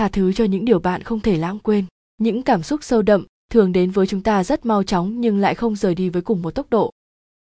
[0.00, 1.84] tha thứ cho những điều bạn không thể lãng quên.
[2.18, 5.54] Những cảm xúc sâu đậm thường đến với chúng ta rất mau chóng nhưng lại
[5.54, 6.90] không rời đi với cùng một tốc độ.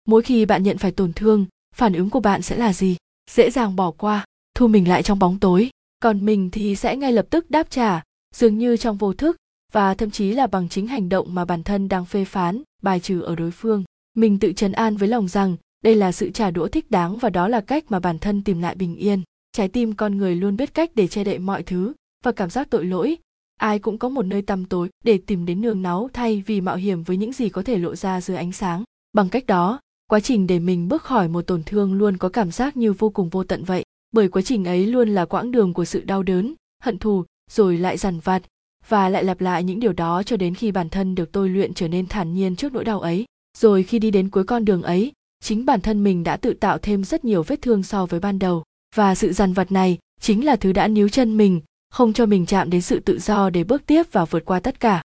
[0.06, 2.96] Mỗi khi bạn nhận phải tổn thương, phản ứng của bạn sẽ là gì?
[3.30, 4.24] Dễ dàng bỏ qua,
[4.54, 5.70] thu mình lại trong bóng tối.
[6.00, 8.02] Còn mình thì sẽ ngay lập tức đáp trả,
[8.34, 9.36] dường như trong vô thức,
[9.72, 13.00] và thậm chí là bằng chính hành động mà bản thân đang phê phán, bài
[13.00, 13.84] trừ ở đối phương.
[14.14, 17.30] Mình tự trấn an với lòng rằng đây là sự trả đũa thích đáng và
[17.30, 19.22] đó là cách mà bản thân tìm lại bình yên.
[19.52, 21.92] Trái tim con người luôn biết cách để che đậy mọi thứ
[22.26, 23.16] và cảm giác tội lỗi.
[23.60, 26.76] Ai cũng có một nơi tăm tối để tìm đến nương náu thay vì mạo
[26.76, 28.84] hiểm với những gì có thể lộ ra dưới ánh sáng.
[29.12, 32.50] Bằng cách đó, quá trình để mình bước khỏi một tổn thương luôn có cảm
[32.50, 33.84] giác như vô cùng vô tận vậy.
[34.12, 37.78] Bởi quá trình ấy luôn là quãng đường của sự đau đớn, hận thù, rồi
[37.78, 38.42] lại dằn vặt,
[38.88, 41.74] và lại lặp lại những điều đó cho đến khi bản thân được tôi luyện
[41.74, 43.24] trở nên thản nhiên trước nỗi đau ấy.
[43.58, 46.78] Rồi khi đi đến cuối con đường ấy, chính bản thân mình đã tự tạo
[46.78, 48.62] thêm rất nhiều vết thương so với ban đầu.
[48.94, 51.60] Và sự dằn vặt này chính là thứ đã níu chân mình
[51.96, 54.80] không cho mình chạm đến sự tự do để bước tiếp và vượt qua tất
[54.80, 55.02] cả.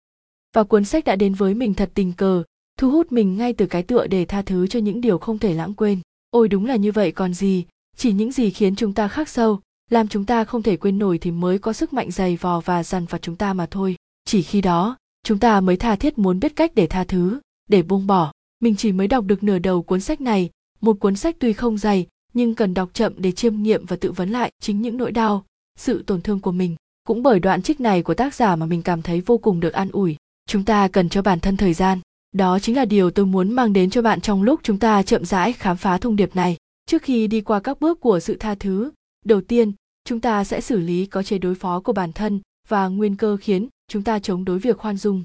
[0.54, 2.42] Và cuốn sách đã đến với mình thật tình cờ,
[2.78, 5.54] thu hút mình ngay từ cái tựa để tha thứ cho những điều không thể
[5.54, 6.00] lãng quên.
[6.30, 7.64] Ôi đúng là như vậy còn gì,
[7.96, 11.18] chỉ những gì khiến chúng ta khắc sâu, làm chúng ta không thể quên nổi
[11.18, 13.96] thì mới có sức mạnh dày vò và dằn vặt chúng ta mà thôi.
[14.24, 17.82] Chỉ khi đó, chúng ta mới tha thiết muốn biết cách để tha thứ, để
[17.82, 18.32] buông bỏ.
[18.60, 20.50] Mình chỉ mới đọc được nửa đầu cuốn sách này.
[20.80, 24.12] Một cuốn sách tuy không dày, nhưng cần đọc chậm để chiêm nghiệm và tự
[24.12, 25.44] vấn lại chính những nỗi đau
[25.78, 26.76] sự tổn thương của mình.
[27.04, 29.72] Cũng bởi đoạn trích này của tác giả mà mình cảm thấy vô cùng được
[29.72, 30.16] an ủi.
[30.48, 31.98] Chúng ta cần cho bản thân thời gian.
[32.32, 35.24] Đó chính là điều tôi muốn mang đến cho bạn trong lúc chúng ta chậm
[35.24, 36.56] rãi khám phá thông điệp này.
[36.86, 38.90] Trước khi đi qua các bước của sự tha thứ,
[39.24, 39.72] đầu tiên,
[40.04, 43.36] chúng ta sẽ xử lý có chế đối phó của bản thân và nguyên cơ
[43.40, 45.22] khiến chúng ta chống đối việc khoan dung.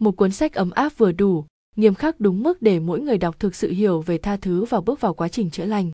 [0.00, 1.44] Một cuốn sách ấm áp vừa đủ,
[1.76, 4.80] nghiêm khắc đúng mức để mỗi người đọc thực sự hiểu về tha thứ và
[4.80, 5.82] bước vào quá trình chữa lành.